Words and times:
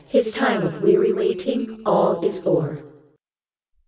His 0.09 0.33
time 0.33 0.63
of 0.65 0.81
weary 0.81 1.13
waiting 1.13 1.83
all 1.85 2.25
is 2.25 2.47
o'er. 2.47 2.83